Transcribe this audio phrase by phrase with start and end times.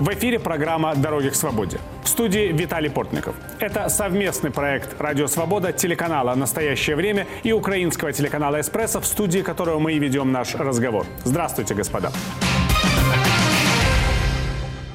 [0.00, 1.78] В эфире программа «Дороги к свободе».
[2.02, 3.34] В студии Виталий Портников.
[3.58, 9.78] Это совместный проект «Радио Свобода» телеканала «Настоящее время» и украинского телеканала «Эспрессо», в студии которого
[9.78, 11.04] мы и ведем наш разговор.
[11.24, 12.10] Здравствуйте, господа.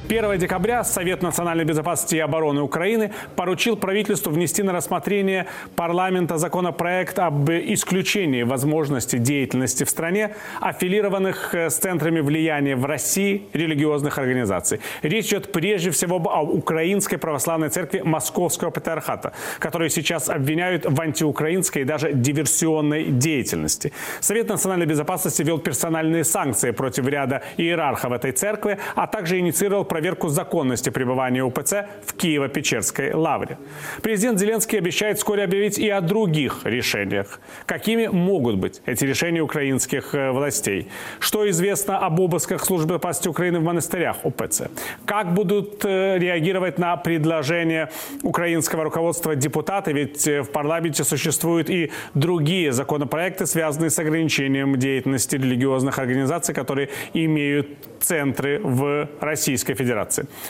[0.08, 7.18] 1 декабря Совет национальной безопасности и обороны Украины поручил правительству внести на рассмотрение парламента законопроект
[7.18, 14.78] об исключении возможности деятельности в стране аффилированных э, с центрами влияния в России религиозных организаций.
[15.02, 21.82] Речь идет прежде всего о Украинской православной церкви Московского патриархата, которую сейчас обвиняют в антиукраинской
[21.82, 23.92] и даже диверсионной деятельности.
[24.20, 30.28] Совет национальной безопасности ввел персональные санкции против ряда иерархов этой церкви, а также инициировал проверку
[30.28, 33.56] законности пребывания УПЦ в Киево-Печерской лавре.
[34.02, 37.40] Президент Зеленский обещает вскоре объявить и о других решениях.
[37.64, 40.88] Какими могут быть эти решения украинских э, властей?
[41.18, 44.68] Что известно об обысках службы безопасности Украины в монастырях УПЦ?
[45.06, 47.88] Как будут э, реагировать на предложение
[48.22, 49.94] украинского руководства депутаты?
[49.94, 56.90] Ведь э, в парламенте существуют и другие законопроекты, связанные с ограничением деятельности религиозных организаций, которые
[57.14, 57.66] имеют
[58.00, 59.85] центры в Российской Федерации.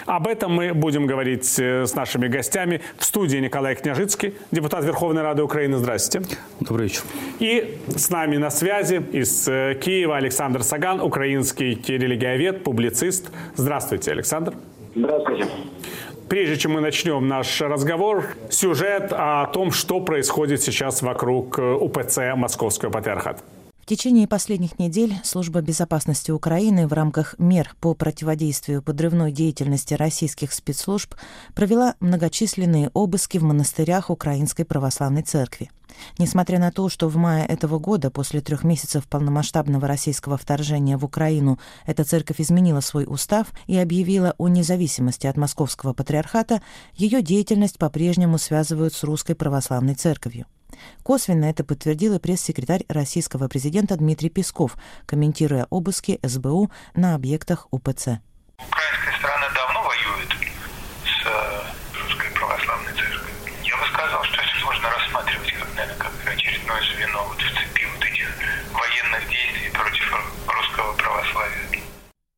[0.06, 5.22] Об этом мы будем говорить э, с нашими гостями в студии Николай Княжицкий, депутат Верховной
[5.22, 5.78] Рады Украины.
[5.78, 6.36] Здравствуйте.
[6.60, 7.02] Добрый вечер.
[7.38, 13.30] И с нами на связи из э, Киева Александр Саган, украинский религиовед, публицист.
[13.56, 14.54] Здравствуйте, Александр.
[14.94, 15.46] Здравствуйте.
[16.28, 22.34] Прежде чем мы начнем наш разговор, сюжет о том, что происходит сейчас вокруг э, УПЦ
[22.34, 23.42] Московского патриархата.
[23.86, 30.52] В течение последних недель Служба безопасности Украины в рамках мер по противодействию подрывной деятельности российских
[30.52, 31.14] спецслужб
[31.54, 35.70] провела многочисленные обыски в монастырях Украинской Православной Церкви.
[36.18, 41.04] Несмотря на то, что в мае этого года, после трех месяцев полномасштабного российского вторжения в
[41.04, 46.60] Украину, эта церковь изменила свой устав и объявила о независимости от Московского патриархата,
[46.96, 50.46] ее деятельность по-прежнему связывают с Русской Православной Церковью.
[51.02, 58.20] Косвенно это подтвердил и пресс-секретарь российского президента Дмитрий Песков, комментируя обыски СБУ на объектах УПЦ.
[58.58, 60.30] Украинская давно воюет
[61.04, 63.34] с э, русской православной церковью.
[63.62, 67.86] Я бы сказал, что это можно рассматривать как, наверное, как очередное звено вот в цепи
[67.94, 68.28] вот этих
[68.72, 70.12] военных действий против
[70.46, 71.66] русского православия.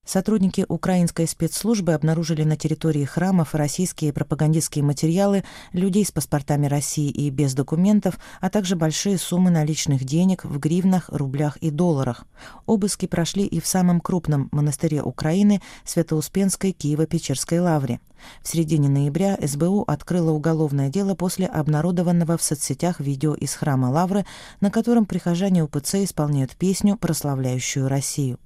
[0.08, 7.28] Сотрудники украинской спецслужбы обнаружили на территории храмов российские пропагандистские материалы, людей с паспортами России и
[7.28, 12.24] без документов, а также большие суммы наличных денег в гривнах, рублях и долларах.
[12.64, 18.00] Обыски прошли и в самом крупном монастыре Украины Свято-Успенской Киево-Печерской лавре.
[18.42, 24.24] В середине ноября СБУ открыла уголовное дело после обнародованного в соцсетях видео из храма Лавры,
[24.62, 28.38] на котором прихожане УПЦ исполняют песню, прославляющую Россию.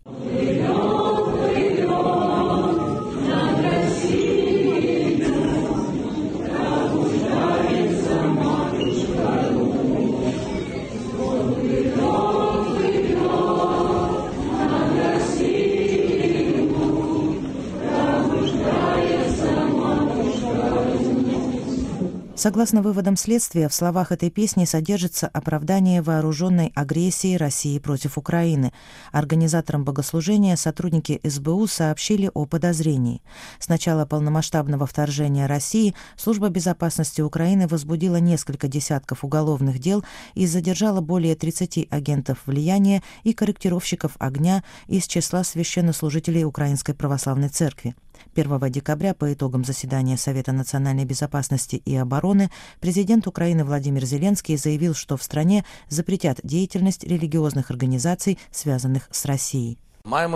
[22.42, 28.72] Согласно выводам следствия, в словах этой песни содержится оправдание вооруженной агрессии России против Украины.
[29.12, 33.22] Организаторам богослужения сотрудники СБУ сообщили о подозрении.
[33.60, 40.02] С начала полномасштабного вторжения России Служба безопасности Украины возбудила несколько десятков уголовных дел
[40.34, 47.94] и задержала более 30 агентов влияния и корректировщиков огня из числа священнослужителей Украинской Православной Церкви.
[48.34, 52.50] 1 декабря по итогам заседания Совета национальной безопасности и обороны
[52.80, 59.78] президент Украины Владимир Зеленский заявил, что в стране запретят деятельность религиозных организаций, связанных с Россией.
[60.04, 60.28] Мы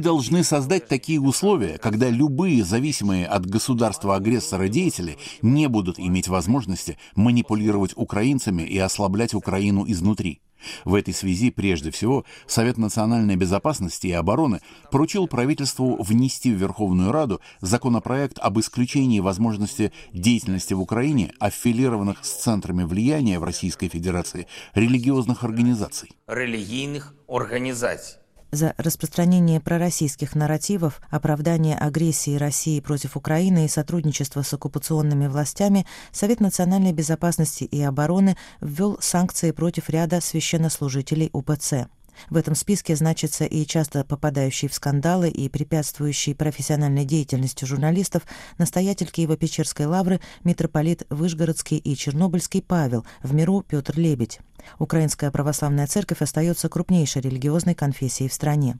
[0.00, 7.92] должны создать такие условия, когда любые зависимые от государства-агрессора деятели не будут иметь возможности манипулировать
[7.96, 10.42] украинцами и ослаблять Украину изнутри.
[10.84, 17.12] В этой связи, прежде всего, Совет национальной безопасности и обороны поручил правительству внести в Верховную
[17.12, 24.46] Раду законопроект об исключении возможности деятельности в Украине аффилированных с центрами влияния в Российской Федерации
[24.74, 26.10] религиозных организаций.
[26.26, 28.23] Религийных организаций
[28.54, 36.40] за распространение пророссийских нарративов, оправдание агрессии России против Украины и сотрудничество с оккупационными властями Совет
[36.40, 41.88] национальной безопасности и обороны ввел санкции против ряда священнослужителей УПЦ.
[42.30, 48.22] В этом списке значится и часто попадающий в скандалы и препятствующий профессиональной деятельности журналистов
[48.58, 54.40] настоятель Киево-Печерской лавры митрополит Вышгородский и Чернобыльский Павел, в миру Петр Лебедь.
[54.78, 58.78] Украинская православная церковь остается крупнейшей религиозной конфессией в стране.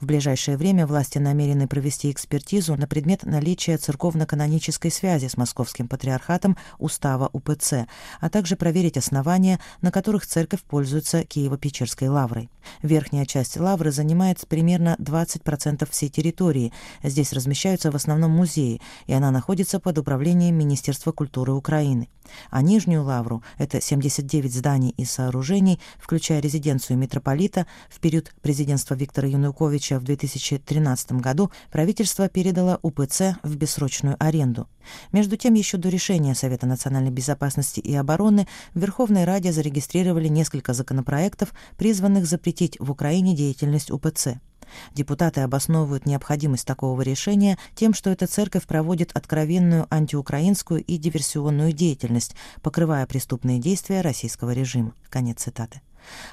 [0.00, 6.56] В ближайшее время власти намерены провести экспертизу на предмет наличия церковно-канонической связи с Московским патриархатом
[6.78, 7.86] устава УПЦ,
[8.20, 12.50] а также проверить основания, на которых церковь пользуется Киево-Печерской лаврой.
[12.82, 16.72] Верхняя часть лавры занимает примерно 20% всей территории.
[17.02, 22.08] Здесь размещаются в основном музеи, и она находится под управлением Министерства культуры Украины.
[22.50, 29.28] А Нижнюю лавру— это 79 зданий и сооружений, включая резиденцию митрополита, в период президентства Виктора
[29.28, 34.68] Януковича в 2013 году правительство передало УПЦ в бессрочную аренду.
[35.12, 40.72] Между тем, еще до решения Совета национальной безопасности и обороны в Верховной Раде зарегистрировали несколько
[40.72, 44.38] законопроектов, призванных запретить в Украине деятельность УПЦ.
[44.94, 52.34] Депутаты обосновывают необходимость такого решения тем, что эта церковь проводит откровенную антиукраинскую и диверсионную деятельность,
[52.62, 54.94] покрывая преступные действия российского режима.
[55.10, 55.80] Конец цитаты.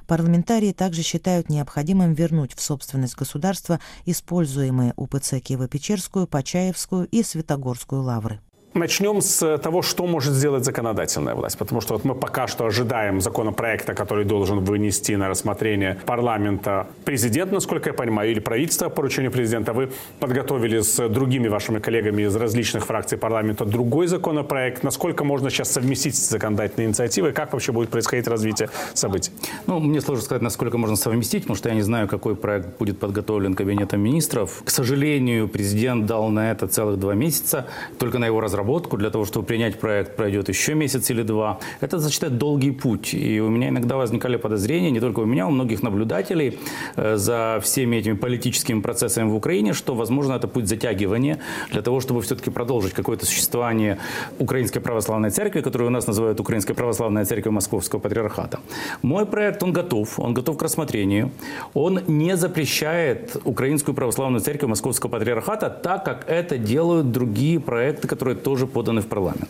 [0.07, 8.39] Парламентарии также считают необходимым вернуть в собственность государства используемые УПЦ Киево-Печерскую, Почаевскую и Святогорскую лавры.
[8.75, 11.57] Начнем с того, что может сделать законодательная власть.
[11.57, 17.53] Потому что вот мы пока что ожидаем законопроекта, который должен вынести на рассмотрение парламента президент,
[17.53, 19.71] насколько я понимаю, или правительство по поручению президента.
[19.71, 24.83] Вы подготовили с другими вашими коллегами из различных фракций парламента другой законопроект.
[24.83, 27.31] Насколько можно сейчас совместить законодательные инициативы?
[27.31, 29.31] Как вообще будет происходить развитие событий?
[29.67, 32.99] Ну, мне сложно сказать, насколько можно совместить, потому что я не знаю, какой проект будет
[32.99, 34.63] подготовлен Кабинетом министров.
[34.65, 37.67] К сожалению, президент дал на это целых два месяца,
[37.97, 38.97] только на его разработку разработку.
[38.97, 41.57] Для того, чтобы принять проект, пройдет еще месяц или два.
[41.81, 43.13] Это, зачитать долгий путь.
[43.13, 46.57] И у меня иногда возникали подозрения, не только у меня, у многих наблюдателей
[46.97, 51.37] э, за всеми этими политическими процессами в Украине, что, возможно, это путь затягивания
[51.71, 53.97] для того, чтобы все-таки продолжить какое-то существование
[54.39, 58.59] Украинской Православной Церкви, которую у нас называют Украинской Православной Церковью Московского Патриархата.
[59.03, 61.29] Мой проект, он готов, он готов к рассмотрению.
[61.73, 68.35] Он не запрещает Украинскую Православную Церковь Московского Патриархата, так как это делают другие проекты, которые
[68.35, 69.49] тоже уже поданы в парламент.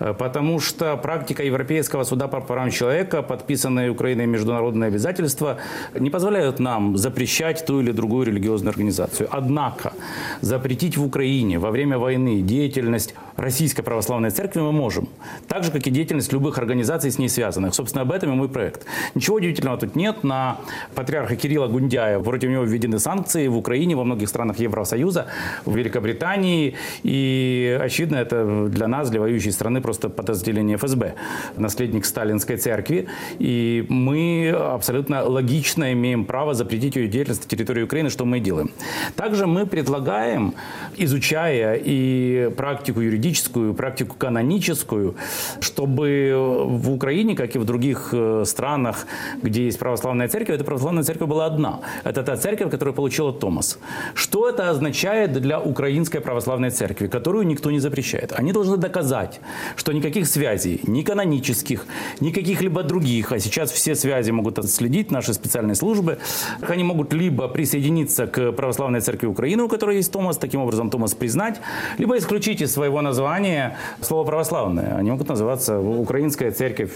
[0.00, 5.56] Э, потому что практика Европейского суда по правам человека, подписанные Украиной международные обязательства,
[5.94, 9.28] не позволяют нам запрещать ту или другую религиозную организацию.
[9.30, 9.92] Однако
[10.40, 15.08] запретить в Украине во время войны деятельность Российской Православной Церкви мы можем.
[15.46, 17.74] Так же, как и деятельность любых организаций с ней связанных.
[17.74, 18.84] Собственно, об этом и мой проект.
[19.14, 20.24] Ничего удивительного тут нет.
[20.24, 20.58] На
[20.94, 25.26] патриарха Кирилла Гундяя против него введены санкции в Украине, во многих странах Евросоюза,
[25.64, 26.74] в Великобритании.
[27.04, 31.14] И, очевидно, это для нас, для воюющей страны, просто подразделение ФСБ,
[31.56, 33.06] наследник сталинской церкви.
[33.38, 38.40] И мы абсолютно логично имеем право запретить ее деятельность на территории Украины, что мы и
[38.40, 38.70] делаем.
[39.16, 40.54] Также мы предлагаем,
[40.96, 45.14] изучая и практику юридическую, и практику каноническую,
[45.60, 46.34] чтобы
[46.66, 49.06] в Украине, как и в других э, странах,
[49.42, 51.80] где есть православная церковь, эта православная церковь была одна.
[52.04, 53.78] Это та церковь, которую получила Томас.
[54.14, 58.17] Что это означает для украинской православной церкви, которую никто не запрещает?
[58.18, 58.36] Это.
[58.36, 59.40] Они должны доказать,
[59.76, 61.86] что никаких связей, ни канонических,
[62.20, 66.18] ни каких-либо других, а сейчас все связи могут отследить наши специальные службы,
[66.60, 71.14] они могут либо присоединиться к Православной Церкви Украины, у которой есть Томас, таким образом Томас
[71.14, 71.60] признать,
[71.98, 74.96] либо исключить из своего названия слово православное.
[74.96, 76.90] Они могут называться Украинская Церковь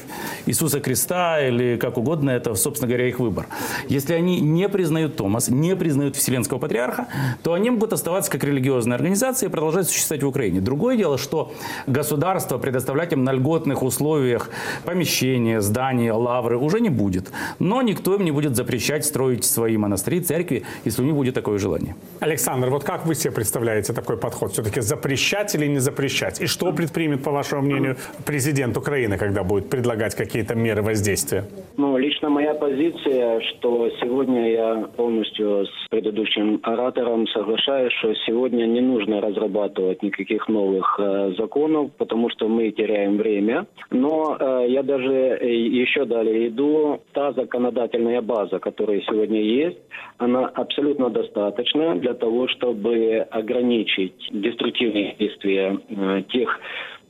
[0.46, 3.46] Иисуса Христа или как угодно, это, собственно говоря, их выбор.
[3.88, 7.06] Если они не признают Томас, не признают Вселенского Патриарха,
[7.42, 10.60] то они могут оставаться как религиозная организация и продолжать существовать в Украине.
[10.60, 11.52] Другое дело, что
[11.86, 14.50] государство предоставлять им на льготных условиях
[14.84, 17.30] помещения, здания, лавры уже не будет.
[17.58, 21.58] Но никто им не будет запрещать строить свои монастыри, церкви, если у них будет такое
[21.58, 21.94] желание.
[22.20, 24.52] Alexander, вот как вы себе представляете такой подход?
[24.52, 26.40] Все-таки запрещать или не запрещать?
[26.40, 31.44] И что предпримет, по вашему мнению, президент Украины, когда будет предлагать какие-то меры воздействия?
[31.76, 38.80] Ну, лично моя позиция, что сегодня я полностью с предыдущим оратором соглашаюсь, что сегодня не
[38.80, 43.66] нужно разрабатывать никаких новых э, законов, потому что мы теряем время.
[43.90, 47.00] Но э, я даже э, еще далее иду.
[47.12, 49.78] Та законодательная база, которая сегодня есть,
[50.18, 56.60] она абсолютно достаточна для того, чтобы ограничить деструктивные действия э, тех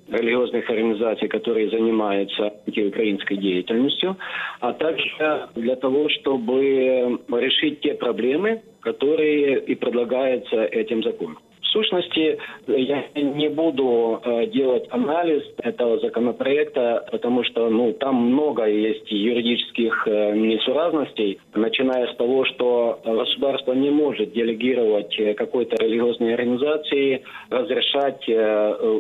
[0.08, 4.16] религиозных организаций, которые занимаются антиукраинской деятельностью,
[4.60, 11.38] а также для того, чтобы решить те проблемы, которые и предлагаются этим законом
[11.72, 19.10] сущности, я не буду э, делать анализ этого законопроекта, потому что ну, там много есть
[19.10, 27.22] юридических э, несуразностей, начиная с того, что государство не может делегировать э, какой-то религиозной организации,
[27.50, 28.22] разрешать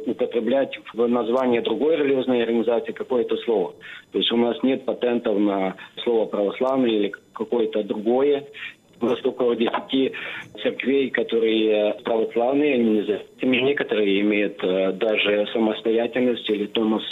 [0.06, 3.74] употреблять в название другой религиозной организации какое-то слово.
[4.12, 8.44] То есть у нас нет патентов на слово православный или какое-то другое.
[9.06, 10.12] Нас около 10
[10.62, 17.02] церквей, которые православные, они независимые, некоторые имеют э, даже самостоятельность или Томас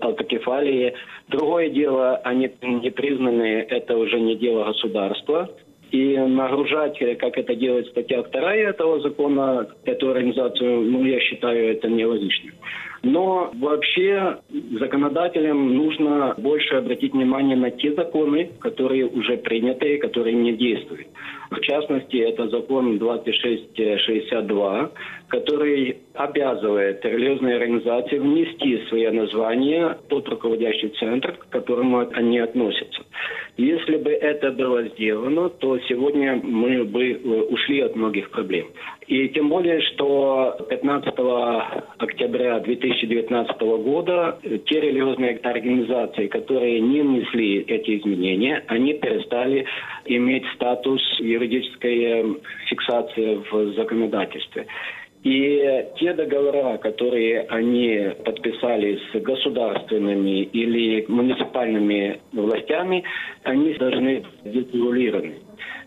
[0.00, 0.94] автокефалии.
[1.28, 5.50] Другое дело, они не признаны, это уже не дело государства.
[5.90, 11.88] И нагружать, как это делает статья 2 этого закона, эту организацию, ну, я считаю, это
[11.88, 12.54] нелогичным.
[13.02, 14.38] Но вообще
[14.78, 21.08] законодателям нужно больше обратить внимание на те законы, которые уже приняты и которые не действуют.
[21.50, 24.90] В частности, это закон 2662,
[25.28, 33.02] который обязывает религиозные организации внести свое название тот руководящий центр, к которому они относятся.
[33.56, 37.18] Если бы это было сделано, то сегодня мы бы э,
[37.50, 38.68] ушли от многих проблем.
[39.12, 41.12] И тем более, что 15
[41.98, 49.66] октября 2019 года те религиозные организации, которые не внесли эти изменения, они перестали
[50.06, 52.40] иметь статус юридической
[52.70, 54.66] фиксации в законодательстве.
[55.24, 63.04] И те договора, которые они подписали с государственными или муниципальными властями,
[63.44, 65.34] они должны быть регулированы.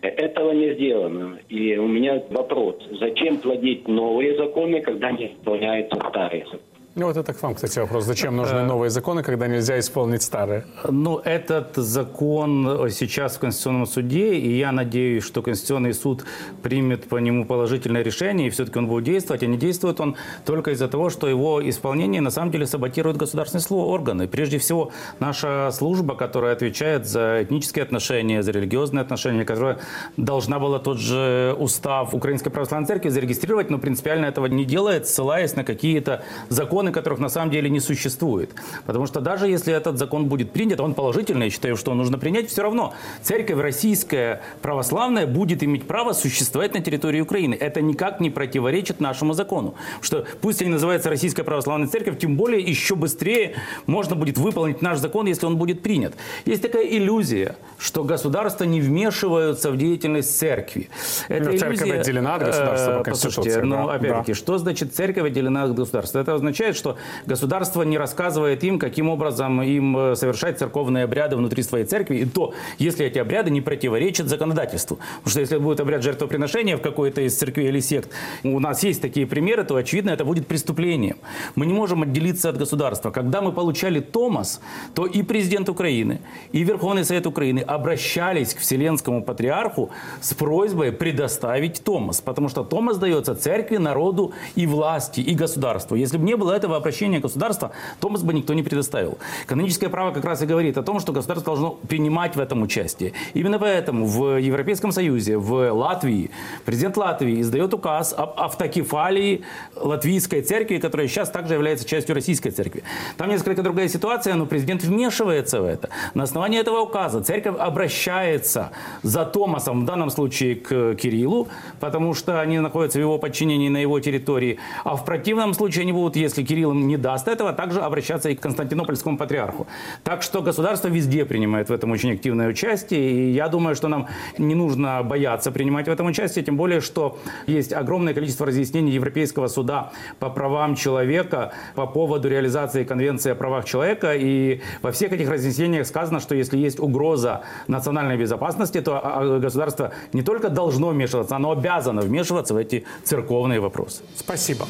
[0.02, 1.38] Этого не сделано.
[1.48, 6.75] И у меня вопрос, зачем плодить новые законы, когда не исполняются старые законы?
[6.98, 8.04] Ну, вот это к вам, кстати, вопрос.
[8.06, 10.64] Зачем нужны э, новые законы, когда нельзя исполнить старые?
[10.88, 16.24] Ну, этот закон сейчас в Конституционном суде, и я надеюсь, что Конституционный суд
[16.62, 19.42] примет по нему положительное решение, и все-таки он будет действовать.
[19.42, 23.84] А не действует он только из-за того, что его исполнение на самом деле саботируют государственные
[23.84, 24.26] органы.
[24.26, 29.80] Прежде всего, наша служба, которая отвечает за этнические отношения, за религиозные отношения, которая
[30.16, 35.56] должна была тот же устав Украинской Православной Церкви зарегистрировать, но принципиально этого не делает, ссылаясь
[35.56, 38.50] на какие-то законы, законы, которых на самом деле не существует.
[38.86, 42.18] Потому что даже если этот закон будет принят, он положительный, я считаю, что он нужно
[42.18, 47.54] принять, все равно церковь российская православная будет иметь право существовать на территории Украины.
[47.54, 49.74] Это никак не противоречит нашему закону.
[50.00, 53.54] Что пусть они называются Российская православная церковь, тем более еще быстрее
[53.86, 56.14] можно будет выполнить наш закон, если он будет принят.
[56.46, 60.88] Есть такая иллюзия, что государства не вмешиваются в деятельность церкви.
[61.28, 63.60] Эта ну, церковь иллюзия, отделена от государства по э, Конституции.
[63.62, 64.38] Но, ну, опять-таки, да.
[64.38, 66.20] что значит церковь отделена от государства?
[66.20, 71.62] Это означает, что государство не рассказывает им, каким образом им э, совершать церковные обряды внутри
[71.62, 74.98] своей церкви, и то, если эти обряды не противоречат законодательству.
[75.18, 78.10] Потому что если будет обряд жертвоприношения в какой-то из церквей или сект,
[78.44, 81.16] у нас есть такие примеры, то, очевидно, это будет преступлением.
[81.54, 83.10] Мы не можем отделиться от государства.
[83.10, 84.60] Когда мы получали Томас,
[84.94, 86.20] то и президент Украины,
[86.52, 89.90] и Верховный Совет Украины обращались к Вселенскому Патриарху
[90.20, 95.96] с просьбой предоставить Томас, потому что Томас дается церкви, народу и власти, и государству.
[95.96, 99.18] Если бы не было этого, этого обращения государства Томас бы никто не предоставил.
[99.46, 103.12] Каноническое право как раз и говорит о том, что государство должно принимать в этом участие.
[103.34, 106.30] Именно поэтому в Европейском Союзе, в Латвии,
[106.64, 109.44] президент Латвии издает указ об автокефалии
[109.76, 112.82] латвийской церкви, которая сейчас также является частью российской церкви.
[113.16, 115.88] Там несколько другая ситуация, но президент вмешивается в это.
[116.14, 118.70] На основании этого указа церковь обращается
[119.02, 121.48] за Томасом, в данном случае к Кириллу,
[121.80, 124.58] потому что они находятся в его подчинении на его территории.
[124.84, 128.34] А в противном случае они будут, если Кирилл Кирилл не даст этого, также обращаться и
[128.34, 129.66] к Константинопольскому патриарху.
[130.04, 133.10] Так что государство везде принимает в этом очень активное участие.
[133.10, 137.18] И я думаю, что нам не нужно бояться принимать в этом участие, тем более, что
[137.46, 143.64] есть огромное количество разъяснений Европейского суда по правам человека по поводу реализации Конвенции о правах
[143.64, 144.14] человека.
[144.14, 149.38] И во всех этих разъяснениях сказано, что если есть угроза национальной безопасности, то а, а,
[149.38, 154.02] государство не только должно вмешиваться, оно обязано вмешиваться в эти церковные вопросы.
[154.16, 154.66] Спасибо.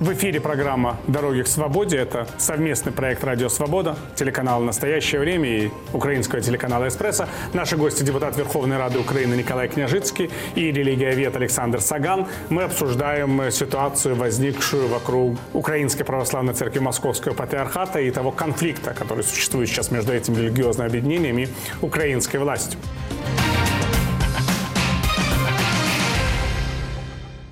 [0.00, 1.96] В эфире программа «Дороги к свободе».
[1.96, 7.26] Это совместный проект «Радио Свобода», телеканал «Настоящее время» и украинского телеканала «Эспрессо».
[7.52, 12.28] Наши гости– депутат Верховной Рады Украины Николай Княжицкий и религиовед Александр Саган.
[12.48, 19.68] Мы обсуждаем ситуацию, возникшую вокруг Украинской Православной Церкви Московского Патриархата и того конфликта, который существует
[19.68, 21.48] сейчас между этим религиозным объединением и
[21.82, 22.78] украинской властью.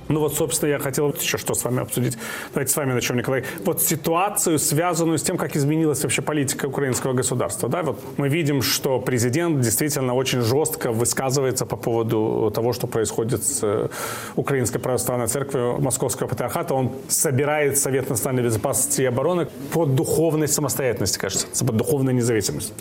[0.08, 2.16] Ну вот, собственно, я хотел еще что с вами обсудить.
[2.54, 3.44] Давайте с вами начнем, Николай.
[3.64, 7.68] Вот ситуацию, связанную с тем, как изменилась вообще политика украинского государства.
[7.68, 7.82] Да?
[7.82, 13.60] Вот мы видим, что президент действительно очень жестко высказывается по поводу того, что происходит с
[13.62, 13.88] э,
[14.36, 16.75] Украинской православной церковью Московского патриархата.
[16.75, 22.72] Он собирает Совет национальной безопасности и обороны под духовной самостоятельности, кажется, под духовной независимость.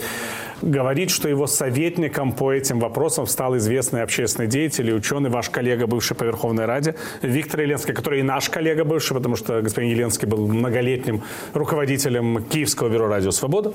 [0.61, 5.87] говорит, что его советником по этим вопросам стал известный общественный деятель и ученый, ваш коллега,
[5.87, 10.27] бывший по Верховной Раде, Виктор Еленский, который и наш коллега бывший, потому что господин Еленский
[10.27, 13.73] был многолетним руководителем Киевского бюро «Радио Свобода»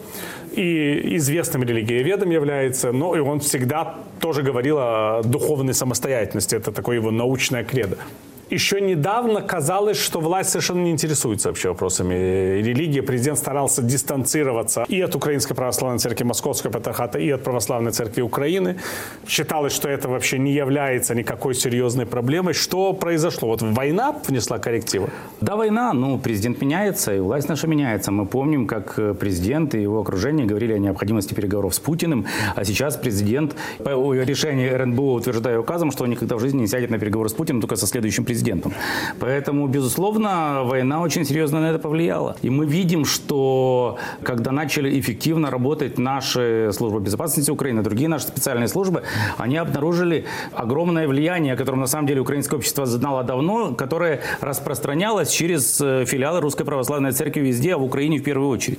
[0.52, 6.54] и известным религиоведом является, но и он всегда тоже говорил о духовной самостоятельности.
[6.54, 7.98] Это такое его научное кредо
[8.50, 12.14] еще недавно казалось, что власть совершенно не интересуется вообще вопросами
[12.60, 13.00] религии.
[13.00, 18.76] Президент старался дистанцироваться и от Украинской Православной Церкви Московского Патриархата, и от Православной Церкви Украины.
[19.26, 22.54] Считалось, что это вообще не является никакой серьезной проблемой.
[22.54, 23.48] Что произошло?
[23.48, 25.10] Вот война внесла коррективы?
[25.40, 25.92] Да, война.
[25.92, 28.10] Ну, президент меняется, и власть наша меняется.
[28.10, 32.26] Мы помним, как э, президент и его окружение говорили о необходимости переговоров с Путиным,
[32.56, 36.90] а сейчас президент по решению РНБО утверждая указом, что он никогда в жизни не сядет
[36.90, 38.72] на переговоры с Путиным, только со следующим президентом президентом.
[39.18, 42.36] Поэтому, безусловно, война очень серьезно на это повлияла.
[42.42, 48.68] И мы видим, что когда начали эффективно работать наши службы безопасности Украины, другие наши специальные
[48.68, 49.02] службы,
[49.36, 55.30] они обнаружили огромное влияние, о котором на самом деле украинское общество знало давно, которое распространялось
[55.30, 58.78] через э, филиалы Русской Православной Церкви везде, а в Украине в первую очередь.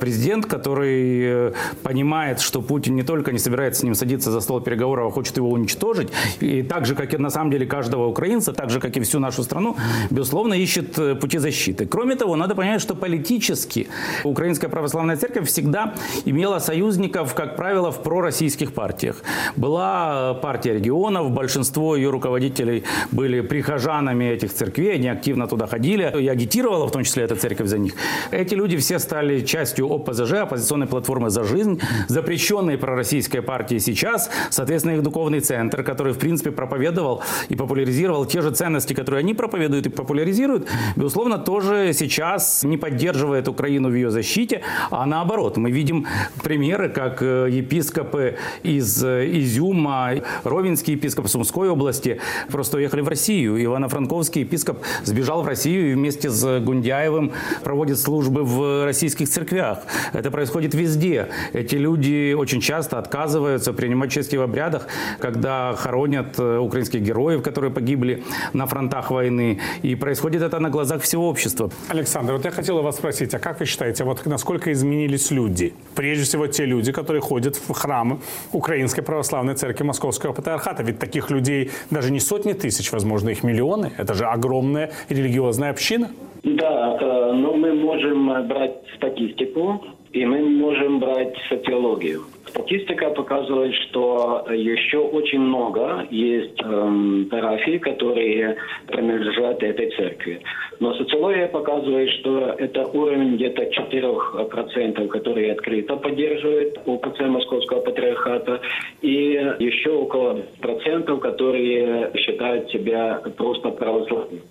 [0.00, 4.60] Президент, который э, понимает, что Путин не только не собирается с ним садиться за стол
[4.60, 6.08] переговоров, а хочет его уничтожить,
[6.40, 9.18] и так же, как и на самом деле каждого украинца, так же, как и всю
[9.18, 9.76] нашу страну,
[10.10, 11.86] безусловно, ищет э, пути защиты.
[11.86, 13.88] Кроме того, надо понять, что политически
[14.24, 19.22] Украинская Православная Церковь всегда имела союзников, как правило, в пророссийских партиях.
[19.56, 26.12] Была э, партия регионов, большинство ее руководителей были прихожанами этих церквей, они активно туда ходили,
[26.20, 27.94] и агитировала в том числе эта церковь за них.
[28.30, 34.96] Эти люди все стали частью ОПЗЖ, оппозиционной платформы «За жизнь», запрещенной пророссийской партии сейчас, соответственно,
[34.96, 39.34] их духовный центр, который, в принципе, проповедовал и популяризировал те же ценности, ценности, которые они
[39.34, 44.60] проповедуют и популяризируют, безусловно, тоже сейчас не поддерживает Украину в ее защите,
[44.90, 45.56] а наоборот.
[45.56, 46.06] Мы видим
[46.42, 50.10] примеры, как э, епископы из э, Изюма,
[50.44, 53.56] Ровенский епископ Сумской области просто уехали в Россию.
[53.56, 59.78] Ивано-Франковский епископ сбежал в Россию и вместе с Гундяевым проводит службы в российских церквях.
[60.12, 61.28] Это происходит везде.
[61.52, 64.86] Эти люди очень часто отказываются принимать участие в обрядах,
[65.18, 69.58] когда хоронят э, украинских героев, которые погибли на фронте фронтах войны.
[69.82, 71.70] И происходит это на глазах всего общества.
[71.88, 75.72] Александр, вот я хотела вас спросить, а как вы считаете, вот насколько изменились люди?
[75.94, 78.18] Прежде всего те люди, которые ходят в храмы
[78.52, 80.82] Украинской Православной Церкви Московского Патриархата.
[80.82, 83.90] Ведь таких людей даже не сотни тысяч, возможно, их миллионы.
[83.98, 86.10] Это же огромная религиозная община.
[86.42, 89.80] Да, э, но мы можем брать статистику,
[90.14, 92.22] и мы можем брать социологию.
[92.46, 100.40] Статистика показывает, что еще очень много есть эм, парафий, которые принадлежат этой церкви.
[100.78, 108.60] Но социология показывает, что это уровень где-то 4%, которые открыто поддерживают УПЦ Московского Патриархата,
[109.02, 114.42] и еще около процентов, которые считают себя просто православными.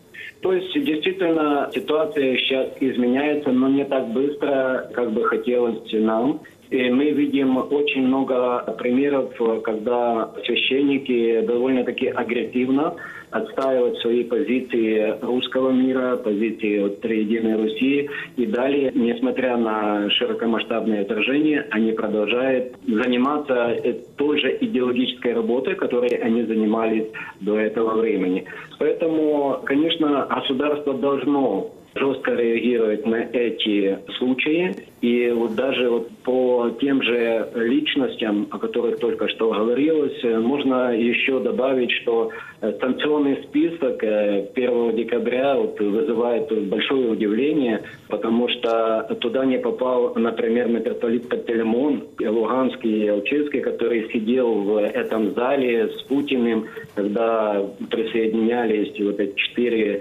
[0.41, 6.41] То есть действительно ситуация сейчас изменяется, но не так быстро, как бы хотелось нам.
[6.73, 9.29] И мы видим очень много примеров,
[9.63, 12.95] когда священники довольно-таки агрессивно
[13.29, 18.09] отстаивают свои позиции русского мира, позиции Триединой Руси.
[18.37, 23.77] И далее, несмотря на широкомасштабное отражение, они продолжают заниматься
[24.17, 27.05] той же идеологической работой, которой они занимались
[27.39, 28.45] до этого времени.
[28.79, 34.75] Поэтому, конечно, государство должно жестко реагировать на эти случаи.
[35.01, 41.39] И вот даже вот по тем же личностям, о которых только что говорилось, можно еще
[41.39, 42.31] добавить, что
[42.79, 50.69] санкционный список 1 э, декабря вот вызывает большое удивление, потому что туда не попал, например,
[50.69, 59.19] митрополит Пантелеймон, Луганский и Алчевский, который сидел в этом зале с Путиным, когда присоединялись вот
[59.19, 59.99] эти четыре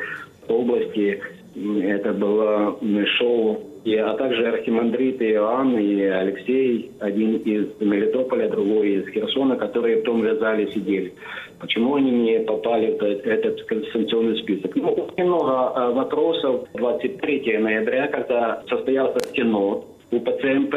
[0.49, 1.21] области
[1.55, 2.79] это было
[3.19, 10.01] шоу, и, а также архимандрит Иоанн и Алексей, один из Мелитополя, другой из Херсона, которые
[10.01, 11.13] в том же зале сидели.
[11.61, 13.61] Почему они не попали в этот
[13.93, 14.75] санкционный список?
[14.77, 16.67] Ну, очень много а, вопросов.
[16.75, 20.75] 23 ноября, когда состоялся стенот у ПЦМП,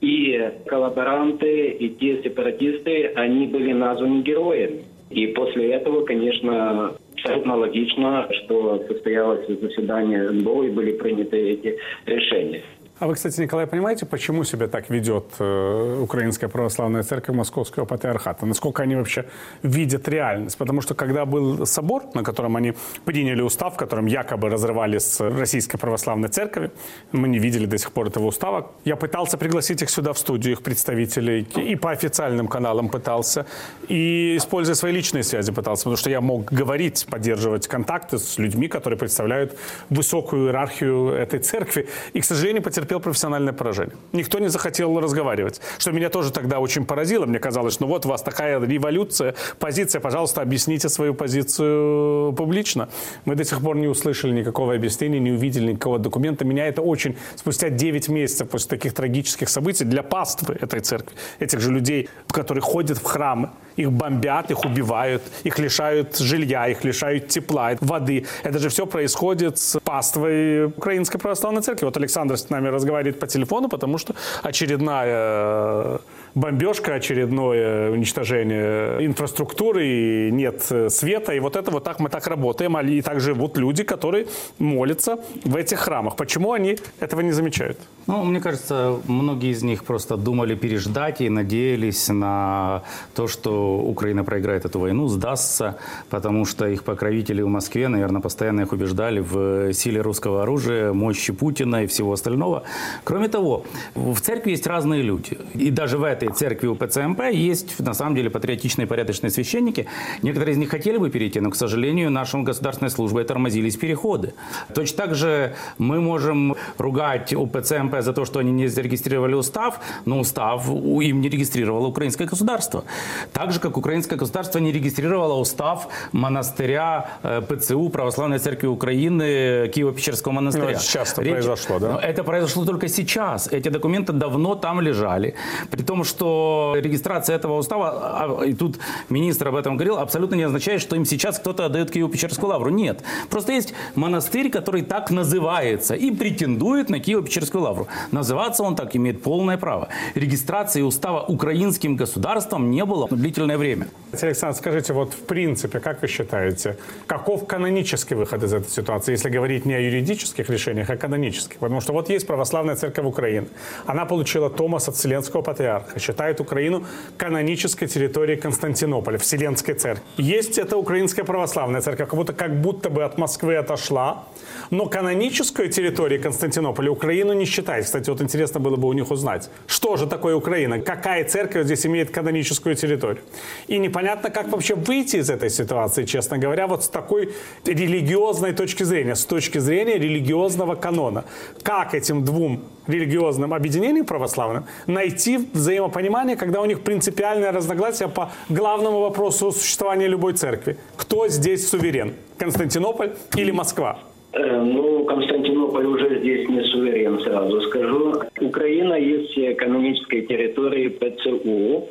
[0.00, 4.82] и коллаборанты, и те сепаратисты, они были названы героями.
[5.10, 12.62] И после этого, конечно, абсолютно логично, что состоялось заседание НБО и были приняты эти решения.
[13.02, 18.46] А вы, кстати, Николай, понимаете, почему себя так ведет э, Украинская Православная Церковь Московского Патриархата?
[18.46, 19.24] Насколько они вообще
[19.64, 20.56] видят реальность?
[20.56, 25.18] Потому что когда был собор, на котором они приняли устав, в котором якобы разрывали с
[25.18, 26.70] Российской Православной Церковью,
[27.10, 28.70] мы не видели до сих пор этого устава.
[28.84, 33.46] Я пытался пригласить их сюда в студию, их представителей, и по официальным каналам пытался,
[33.88, 38.68] и используя свои личные связи пытался, потому что я мог говорить, поддерживать контакты с людьми,
[38.68, 39.58] которые представляют
[39.90, 41.88] высокую иерархию этой церкви.
[42.12, 43.96] И, к сожалению, потерпел потерпел профессиональное поражение.
[44.12, 45.60] Никто не захотел разговаривать.
[45.78, 47.26] Что меня тоже тогда очень поразило.
[47.26, 52.88] Мне казалось, ну вот у вас такая революция, позиция, пожалуйста, объясните свою позицию публично.
[53.24, 56.44] Мы до сих пор не услышали никакого объяснения, не увидели никакого документа.
[56.44, 61.60] Меня это очень, спустя 9 месяцев после таких трагических событий, для паствы этой церкви, этих
[61.60, 67.28] же людей, которые ходят в храмы, их бомбят, их убивают, их лишают жилья, их лишают
[67.28, 68.26] тепла, воды.
[68.42, 71.86] Это же все происходит с паствой Украинской Православной Церкви.
[71.86, 75.98] Вот Александр с нами разговаривает по телефону, потому что очередная э,
[76.34, 81.32] бомбежка, очередное уничтожение инфраструктуры, и нет света.
[81.32, 82.78] И вот это вот так мы так работаем.
[82.78, 84.26] И так живут люди, которые
[84.58, 86.16] молятся в этих храмах.
[86.16, 87.78] Почему они этого не замечают?
[88.06, 92.82] Ну, мне кажется, многие из них просто думали переждать и надеялись на
[93.14, 95.76] то, что Украина проиграет эту войну, сдастся,
[96.10, 101.32] потому что их покровители в Москве, наверное, постоянно их убеждали в силе русского оружия, мощи
[101.32, 102.64] Путина и всего остального.
[103.04, 103.64] Кроме того,
[103.94, 105.38] в церкви есть разные люди.
[105.54, 109.86] И даже в этой церкви у ПЦМП есть, на самом деле, патриотичные порядочные священники.
[110.22, 114.34] Некоторые из них хотели бы перейти, но, к сожалению, нашим государственной службой тормозились переходы.
[114.74, 119.80] Точно так же мы можем ругать у ПЦМП за то, что они не зарегистрировали устав,
[120.04, 122.84] но устав им не регистрировало украинское государство.
[123.32, 130.32] Так же, как украинское государство не регистрировало устав монастыря э, ПЦУ Православной Церкви Украины Киево-Печерского
[130.32, 130.64] монастыря.
[130.64, 131.32] Ну, это часто Речь...
[131.32, 132.00] произошло, да?
[132.02, 133.48] Это произошло только сейчас.
[133.48, 135.34] Эти документы давно там лежали.
[135.70, 140.42] При том, что регистрация этого устава, а, и тут министр об этом говорил, абсолютно не
[140.42, 142.70] означает, что им сейчас кто-то отдает Киево-Печерскую лавру.
[142.70, 143.02] Нет.
[143.30, 147.88] Просто есть монастырь, который так называется и претендует на Киево-Печерскую лавру.
[148.10, 149.88] Называться он так имеет полное право.
[150.14, 153.88] Регистрации устава украинским государством не было длительное время.
[154.20, 159.30] Александр, скажите, вот в принципе, как вы считаете, каков канонический выход из этой ситуации, если
[159.30, 161.58] говорить не о юридических решениях, а канонических?
[161.58, 163.48] Потому что вот есть православная церковь Украины.
[163.86, 166.84] Она получила Томас от Вселенского патриарха, считает Украину
[167.16, 170.02] канонической территорией Константинополя, Вселенской церкви.
[170.16, 174.26] Есть эта украинская православная церковь, как будто, как будто бы от Москвы отошла,
[174.72, 177.84] но каноническую территорию Константинополя Украину не считает.
[177.84, 181.84] Кстати, вот интересно было бы у них узнать, что же такое Украина, какая церковь здесь
[181.84, 183.22] имеет каноническую территорию.
[183.68, 187.34] И непонятно, как вообще выйти из этой ситуации, честно говоря, вот с такой
[187.66, 191.26] религиозной точки зрения, с точки зрения религиозного канона.
[191.62, 199.00] Как этим двум религиозным объединениям православным найти взаимопонимание, когда у них принципиальное разногласие по главному
[199.00, 200.78] вопросу существования любой церкви.
[200.96, 202.14] Кто здесь суверен?
[202.38, 204.00] Константинополь или Москва?
[204.32, 208.14] Э, ну, Константинополь уже здесь не суверен, сразу скажу.
[208.40, 211.88] Украина есть канонической территорией ПЦУ.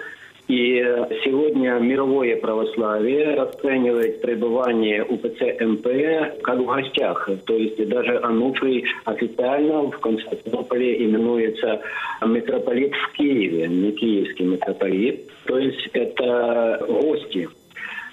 [0.48, 0.84] И
[1.24, 7.30] сегодня мировое православие расценивает пребывание УПЦ МП как в гостях.
[7.46, 11.80] То есть даже Ануфрий официально в Константинополе именуется
[12.26, 15.30] митрополит в Киеве, не киевский митрополит.
[15.46, 17.48] То есть это гости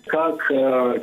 [0.09, 0.99] как э,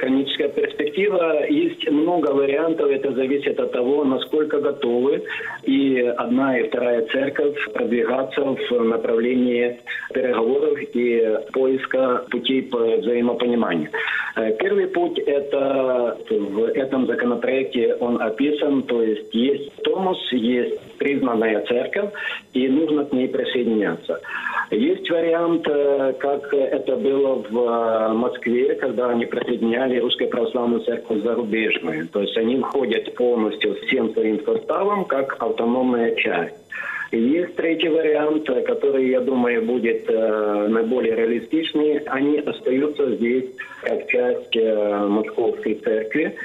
[0.50, 1.46] перспектива.
[1.48, 5.24] Есть много вариантов, это зависит от того, насколько готовы
[5.64, 9.80] и одна и вторая церковь продвигаться в направлении
[10.14, 13.90] переговоров и поиска путей по взаимопониманию.
[14.36, 21.62] Э, первый путь– это в этом законопроекте он описан, то есть есть Томос, есть признанная
[21.66, 22.12] церковь,
[22.54, 24.20] и нужно к ней присоединяться.
[24.72, 31.22] Есть вариант, э, как это было в э, Москве, когда они присоединяли Русскую Православную Церковь
[31.22, 32.08] зарубежную.
[32.10, 36.56] То есть они входят полностью всем своим составом как автономная часть.
[37.12, 42.00] Есть третий вариант, который, я думаю, будет э, наиболее реалистичный.
[42.08, 43.46] Они остаются здесь
[43.86, 46.36] как часть э, Московской церкви.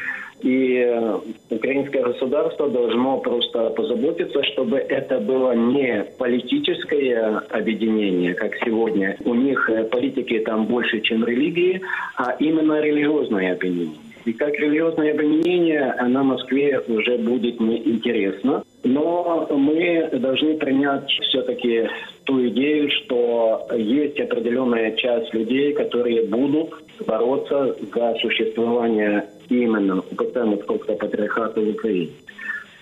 [0.42, 1.18] И э,
[1.50, 9.16] украинское государство должно просто позаботиться, чтобы это было не политическое объединение, как сегодня.
[9.24, 11.80] У них э, политики там больше, чем религии,
[12.16, 13.98] а именно религиозное объединение.
[14.26, 18.62] И как религиозное объединение на Москве уже будет неинтересно.
[18.84, 21.88] Но мы должны принять все-таки
[22.24, 26.74] ту идею, что есть определенная часть людей, которые будут
[27.06, 32.10] бороться за существование именно УПЦ Московского патриархата в Украине.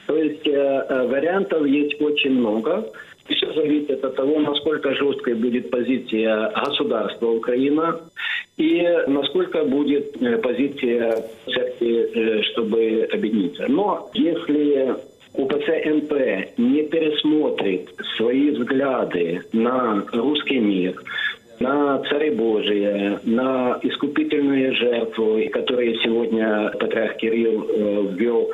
[0.06, 2.84] То есть вариантов есть очень много.
[3.28, 8.00] Все зависит от того, насколько жесткой будет позиция государства Украина
[8.56, 13.66] и насколько будет позиция церкви, чтобы объединиться.
[13.68, 14.94] Но если
[15.34, 16.12] УПЦ МП
[16.56, 20.94] не пересмотрит свои взгляды на русский мир,
[21.60, 28.48] на Царе Божие, на искупительные жертвы, которые сегодня Патриарх Кирилл э, ввел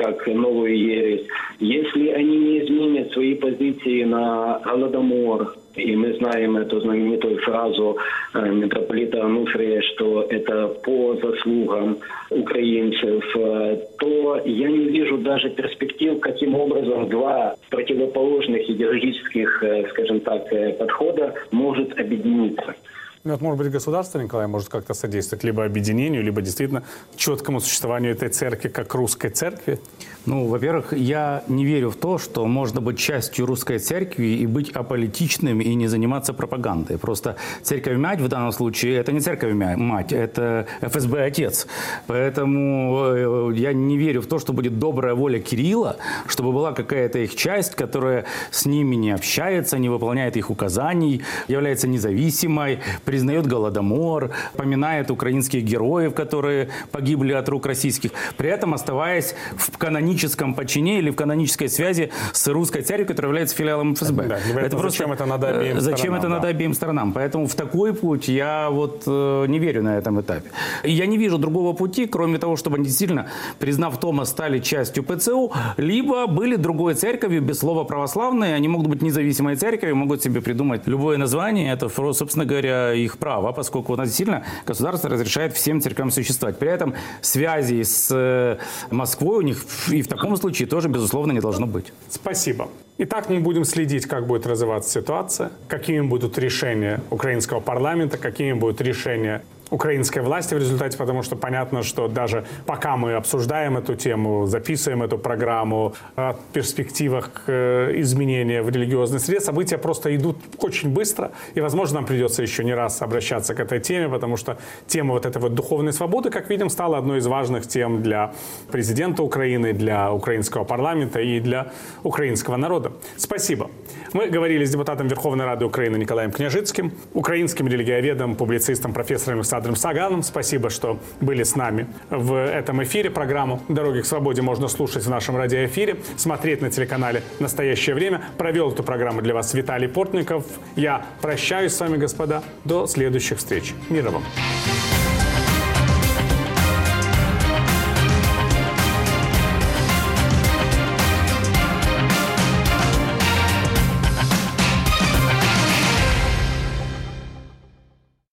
[0.00, 1.26] как новую ересь.
[1.58, 7.96] Если они не изменят свои позиции на Голодомор, и мы знаем эту знаменитую фразу
[8.34, 11.98] э, митрополита Ануфрия, что это по заслугам
[12.30, 20.20] украинцев, э, то я не вижу даже перспектив, каким образом два противоположных идеологических, э, скажем
[20.20, 22.74] так, подхода может объединиться.
[23.22, 26.84] Ну, вот, может быть, государство, Николай, может как-то содействовать либо объединению, либо действительно
[27.16, 29.78] четкому существованию этой церкви как русской церкви?
[30.24, 34.70] Ну, во-первых, я не верю в то, что можно быть частью русской церкви и быть
[34.70, 36.96] аполитичным и не заниматься пропагандой.
[36.96, 41.66] Просто церковь-мать в данном случае– это не церковь-мать, это ФСБ-отец.
[42.06, 47.18] Поэтому э, я не верю в то, что будет добрая воля Кирилла, чтобы была какая-то
[47.18, 52.78] их часть, которая с ними не общается, не выполняет их указаний, является независимой,
[53.10, 60.54] признает Голодомор, поминает украинских героев, которые погибли от рук российских, при этом оставаясь в каноническом
[60.54, 64.22] подчине или в канонической связи с русской церковью, которая является филиалом ФСБ.
[64.28, 66.34] Да, это просто, зачем это надо обеим э, Зачем сторонам, это да.
[66.36, 67.12] надо обеим сторонам?
[67.12, 70.48] Поэтому в такой путь я вот э, не верю на этом этапе.
[70.84, 73.26] И я не вижу другого пути, кроме того, чтобы они действительно,
[73.58, 79.02] признав Тома, стали частью ПЦУ, либо были другой церковью, без слова православные, они могут быть
[79.02, 84.08] независимой церковью, могут себе придумать любое название, это, собственно говоря, их право, поскольку у нас
[84.08, 86.58] действительно государство разрешает всем церквям существовать.
[86.58, 88.58] При этом связи с э,
[88.90, 91.92] Москвой у них и в таком случае тоже, безусловно, не должно быть.
[92.08, 92.68] Спасибо.
[92.98, 98.80] Итак, мы будем следить, как будет развиваться ситуация, какими будут решения украинского парламента, какими будут
[98.80, 104.46] решения украинской власти в результате, потому что понятно, что даже пока мы обсуждаем эту тему,
[104.46, 111.32] записываем эту программу о перспективах э, изменения в религиозной среде, события просто идут очень быстро,
[111.54, 115.26] и, возможно, нам придется еще не раз обращаться к этой теме, потому что тема вот
[115.26, 118.32] этой вот духовной свободы, как видим, стала одной из важных тем для
[118.70, 122.92] президента Украины, для украинского парламента и для украинского народа.
[123.16, 123.70] Спасибо.
[124.12, 130.22] Мы говорили с депутатом Верховной Рады Украины Николаем Княжицким, украинским религиоведом, публицистом, профессором Александром Саганом.
[130.22, 133.10] Спасибо, что были с нами в этом эфире.
[133.10, 138.22] Программу «Дороги к свободе» можно слушать в нашем радиоэфире, смотреть на телеканале «Настоящее время».
[138.36, 140.44] Провел эту программу для вас Виталий Портников.
[140.74, 142.42] Я прощаюсь с вами, господа.
[142.64, 143.74] До следующих встреч.
[143.88, 144.24] Мира вам.